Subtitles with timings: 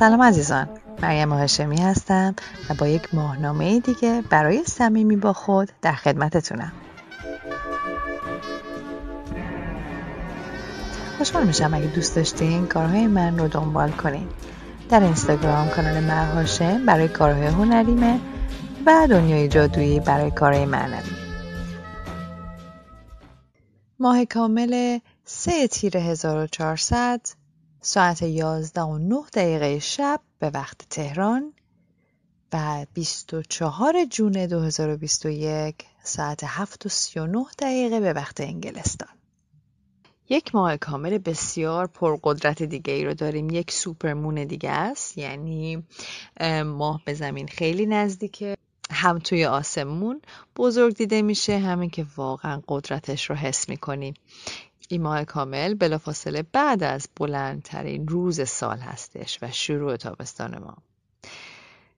[0.00, 0.68] سلام عزیزان.
[1.02, 2.34] مریم هاشمی هستم
[2.70, 6.72] و با یک ماهنامه دیگه برای صمیمی با خود در خدمتتونم.
[11.18, 14.28] خوشحال میشم اگه دوست داشتین کارهای من رو دنبال کنین.
[14.88, 18.20] در اینستاگرام کانال مرهاشم برای کارهای هنریمه
[18.86, 21.16] و دنیای جادویی برای کارهای معنوی.
[23.98, 27.20] ماه کامل سه تیر 1400
[27.82, 31.52] ساعت 11 و 9 دقیقه شب به وقت تهران
[32.52, 39.08] و 24 جون 2021 ساعت 7 و 39 دقیقه به وقت انگلستان.
[40.28, 43.50] یک ماه کامل بسیار پرقدرت دیگه ای رو داریم.
[43.50, 45.18] یک سوپرمون دیگه است.
[45.18, 45.84] یعنی
[46.64, 48.56] ماه به زمین خیلی نزدیکه.
[48.90, 50.22] هم توی آسمون
[50.56, 51.58] بزرگ دیده میشه.
[51.58, 54.14] همین که واقعا قدرتش رو حس می‌کنیم.
[54.98, 60.76] ماه کامل بلافاصله بعد از بلندترین روز سال هستش و شروع تابستان ما.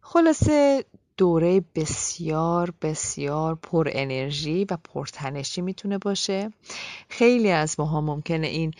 [0.00, 0.84] خلاصه
[1.22, 6.52] دوره بسیار بسیار پر انرژی و پرتنشی می‌تونه باشه.
[7.08, 8.74] خیلی از ماها ممکنه این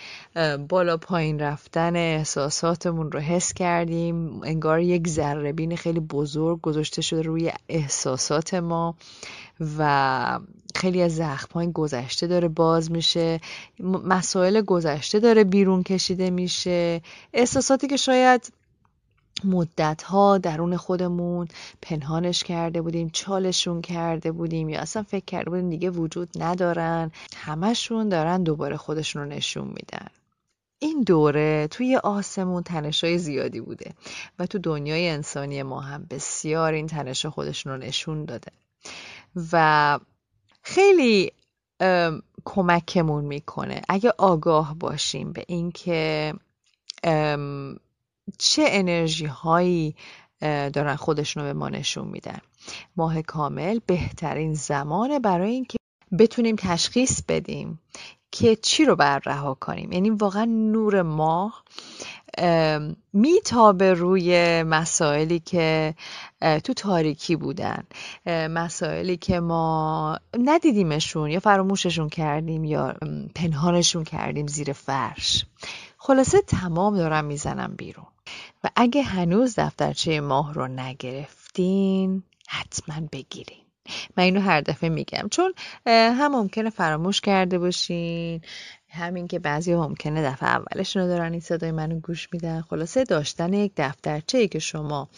[0.68, 4.40] بالا پایین رفتن احساساتمون رو حس کردیم.
[4.44, 8.94] انگار یک ذره بین خیلی بزرگ گذاشته شده روی احساسات ما
[9.78, 10.40] و
[10.74, 13.40] خیلی از زخم گذشته داره باز میشه.
[13.80, 17.02] مسائل گذشته داره بیرون کشیده میشه.
[17.32, 18.52] احساساتی که شاید
[19.46, 21.48] مدت ها درون خودمون
[21.82, 27.10] پنهانش کرده بودیم چالشون کرده بودیم یا اصلا فکر کرده بودیم دیگه وجود ندارن.
[27.36, 30.06] همشون دارن دوباره خودشون رو نشون میدن.
[30.78, 33.92] این دوره توی آسمون تنشای زیادی بوده
[34.38, 38.52] و تو دنیای انسانی ما هم بسیار این تنش خودشون رو نشون داده.
[39.52, 39.98] و
[40.62, 41.32] خیلی
[42.44, 43.82] کمکمون می‌کنه.
[43.88, 46.34] اگه آگاه باشیم به اینکه
[48.38, 49.94] چه انرژی هایی
[50.72, 52.38] دارن خودشون رو به ما نشون میدن؟
[52.96, 55.76] ماه کامل بهترین زمانه برای اینکه
[56.18, 57.80] بتونیم تشخیص بدیم
[58.30, 59.92] که چی رو بر رها کنیم.
[59.92, 61.64] یعنی واقعا نور ماه
[63.12, 65.94] میتابه روی مسائلی که
[66.64, 67.82] تو تاریکی بودن.
[68.26, 72.94] مسائلی که ما ندیدیمشون یا فراموششون کردیم یا
[73.34, 75.46] پنهانشون کردیم زیر فرش.
[75.98, 78.06] خلاصه تمام دارم می‌زنم بیرون.
[78.64, 83.61] و اگه هنوز دفترچه ماه رو نگرفتین حتما بگیرین.
[84.16, 85.28] من اینو هر دفعه میگم.
[85.30, 85.54] چون
[85.86, 88.40] هم ممکنه فراموش کرده باشین
[88.88, 92.60] همین که بعضی ممکنه دفعه اولشون رو دارن این صدای منو گوش میدن.
[92.60, 95.08] خلاصه داشتن یک دفترچه ای که شما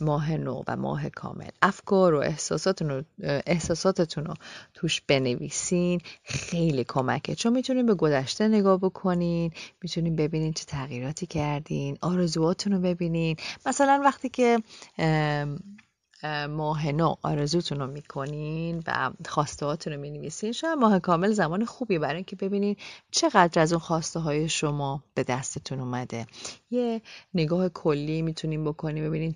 [0.00, 3.02] ماه نو و ماه کامل افکار و احساساتتون رو,
[3.46, 4.34] احساساتتون رو
[4.74, 7.34] توش بنویسین خیلی کمکه.
[7.34, 9.52] چون می‌تونین به گذشته نگاه بکنین
[9.82, 13.36] می‌تونین ببینین چه تغییراتی کردین آرزوهاتون رو ببینین.
[13.66, 14.58] مثلا وقتی که
[16.48, 20.52] ماه نو آرزوتون رو می‌کنین و خواسته رو می‌نویسین.
[20.52, 22.76] شاید ماه کامل زمان خوبی برای اینکه ببینین
[23.10, 26.26] چقدر از اون خواسته های شما به دستتون اومده.
[26.70, 27.02] یه
[27.34, 29.34] نگاه کلی می‌تونین بکنین ببینین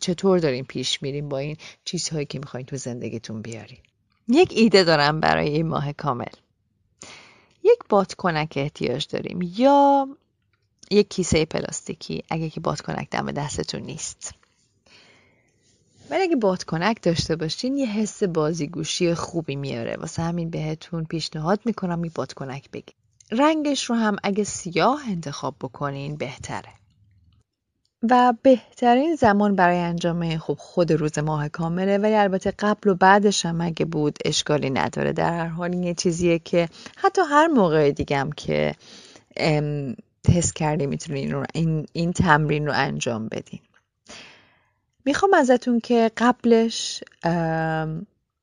[0.00, 3.78] چطور دارین پیش میرین با این چیزهایی که می‌خواین تو زندگیتون بیارین.
[4.28, 6.32] یک ایده دارم برای این ماه کامل.
[7.64, 10.08] یک بادکنک احتیاج داریم یا
[10.90, 14.34] یک کیسه پلاستیکی اگه که بادکنک دم دستتون نیست.
[16.12, 19.96] ولی اگه بادکنک داشته باشین یه حس بازیگوشی خوبی میاره.
[19.96, 22.94] واسه همین بهتون پیشنهاد می‌کنم این بادکنک بگیر
[23.30, 26.68] رنگش رو هم اگه سیاه انتخاب بکنین بهتره.
[28.10, 31.98] و بهترین زمان برای انجام خوب خود روز ماه کامله.
[31.98, 35.12] ولی البته قبل و بعدش هم اگه بود اشکالی نداره.
[35.12, 38.74] در هر حال این یه چیزیه که حتی هر موقع دیگم که
[40.28, 43.60] حس کردی می‌تونین این, این تمرین رو انجام بدین.
[45.04, 47.04] می‌خوام ازتون که قبلش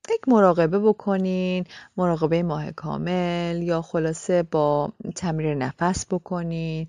[0.10, 1.66] یک مراقبه بکنین
[1.98, 6.88] مراقبه ماه کامل یا خلاصه با تمرین نفس بکنین.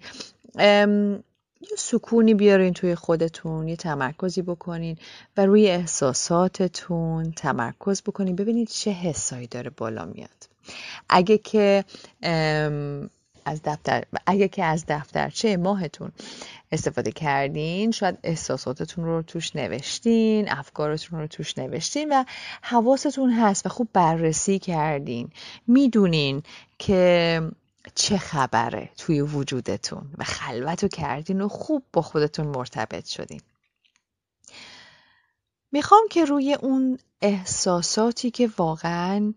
[1.61, 4.97] یه سکونی بیارین توی خودتون یه تمرکزی بکنین
[5.37, 8.37] و روی احساساتتون تمرکز بکنین.
[8.37, 10.49] ببینید چه حسایی داره بالا میاد.
[11.09, 11.85] اگه که
[13.45, 14.05] از دفتر.
[14.27, 16.13] اگه که از دفترچه ماهتون
[16.73, 22.25] استفاده کردین شاید احساساتتون رو توش نوشتین افکارتون رو توش نوشتین و
[22.63, 25.31] حواستون هست و خوب بررسی کردین.
[25.67, 26.43] می‌دونین
[26.79, 27.43] که
[27.95, 33.41] چه خبره توی وجودتون و خلوتو کردین و خوب با خودتون مرتبط شدین.
[35.73, 39.35] می‌خوام که روی اون احساساتی که واقعا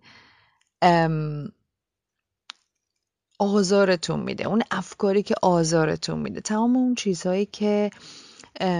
[3.43, 4.47] آزارتون میده.
[4.47, 6.41] اون افکاری که آزارتون میده.
[6.41, 7.91] تمام اون چیزهایی که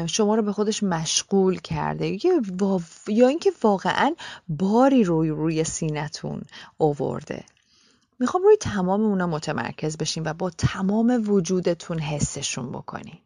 [0.08, 2.18] شما رو به خودش مشغول کرده.
[3.08, 4.16] یا اینکه واقعا
[4.48, 6.42] باری روی روی سینتون
[6.78, 7.44] اوورده.
[8.20, 13.18] می‌خوام روی تمام اونا متمرکز بشین و با تمام وجودتون حسشون بکنین.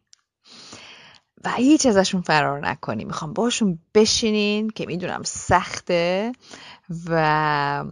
[1.44, 6.32] و هیچ ازشون فرار نکنی می‌خوام باشون بشینین که می‌دونم سخته
[7.06, 7.84] و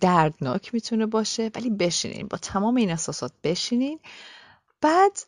[0.00, 4.00] دردناک می‌تونه باشه ولی بشینین با تمام این احساسات بشینین.
[4.80, 5.18] بعد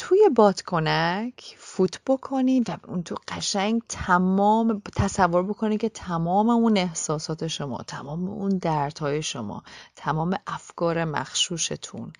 [0.00, 7.46] توی بادکنک فوت بکنین و اون تو قشنگ تمام تصور بکنین که تمام اون احساسات
[7.46, 9.62] شما تمام اون دردهای شما
[9.96, 12.12] تمام افکار مخشوشتون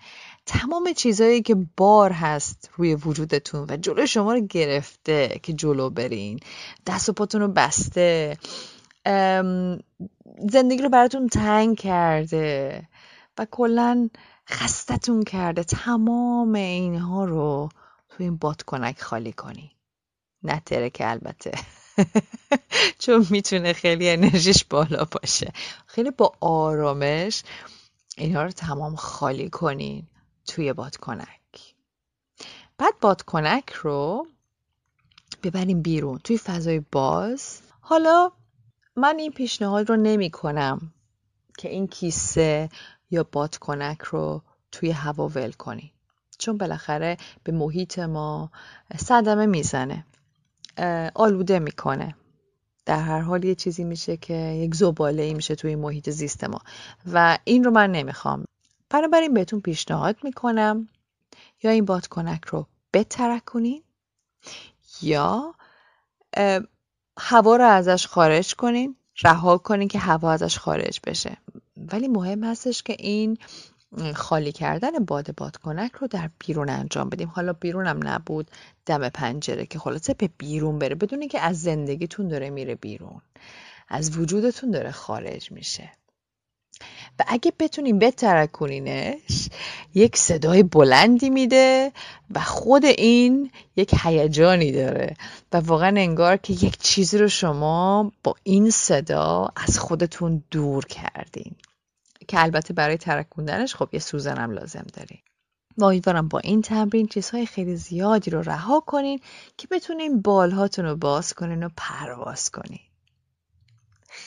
[0.45, 6.39] تمام چیزهایی که بار هست روی وجودتون و جلو شما رو گرفته که جلو برین
[6.87, 8.37] دست و پاتون رو بسته.
[10.49, 12.87] زندگی رو براتون تنگ کرده
[13.37, 14.09] و کلا
[14.49, 15.63] خستتون کرده.
[15.63, 17.69] تمام اینها رو
[18.09, 19.71] توی این بادکنک خالی کنی.
[20.43, 21.51] نه ترک البته.
[22.99, 25.53] چون می‌تونه خیلی انرژیش بالا باشه.
[25.87, 27.43] خیلی با آرامش
[28.17, 30.07] اینها رو تمام خالی کنین
[30.45, 31.27] توی بادکنک
[32.77, 34.27] بعد بادکنک رو
[35.43, 37.61] ببریم بیرون توی فضای باز.
[37.81, 38.31] حالا
[38.95, 40.93] من این پیشنهاد رو نمی کنم
[41.57, 42.69] که این کیسه
[43.11, 44.41] یا بادکنک رو
[44.71, 45.93] توی هوا ول کنی.
[46.37, 48.51] چون بالاخره به محیط ما
[48.97, 50.05] صدمه می‌زنه.
[51.15, 52.15] آلوده می‌کنه.
[52.85, 56.59] در هر حال یه چیزی میشه که یک زباله ای میشه توی محیط زیست ما.
[57.13, 58.45] و این رو من نمی‌خوام.
[58.89, 60.87] بنابراین بهتون پیشنهاد می‌کنم
[61.63, 63.83] یا این بادکنک رو بترکونین
[65.01, 65.55] یا
[67.19, 71.37] هوا رو ازش خارج کنین رها کنین که هوا ازش خارج بشه.
[71.77, 73.37] ولی مهم هستش که این
[74.15, 77.27] خالی کردن باد بادکنک رو در بیرون انجام بدیم.
[77.27, 78.51] حالا بیرونم نبود
[78.85, 80.95] دم پنجره که خلاصه به بیرون بره.
[80.95, 83.21] بدونی که از زندگیتون داره میره بیرون.
[83.89, 85.91] از وجودتون داره خارج میشه.
[87.19, 89.49] و اگه بتونیم بترکونینش
[89.93, 91.91] یک صدای بلندی میده
[92.35, 95.15] و خود این یک هیجانی داره
[95.53, 101.55] و واقعا انگار که یک چیزی رو شما با این صدا از خودتون دور کردین.
[102.27, 105.23] که البته برای ترکوندنش خب یه سوزنم لازم داریم
[105.77, 109.19] و امیدوارم با این تمرین چیزهای خیلی زیادی رو رها کنین
[109.57, 112.79] که بتونین بالهاتون رو باز کنین و پرواز کنین.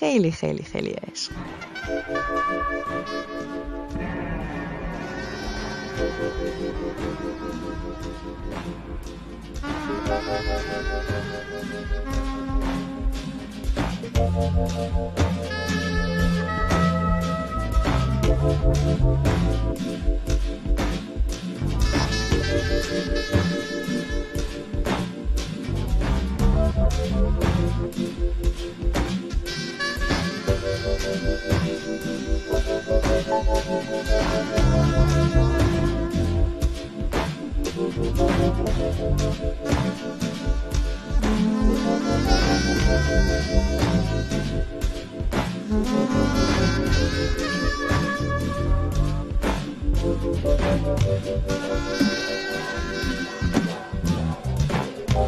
[0.04, 1.30] Hailey, Hailey, Hailey es.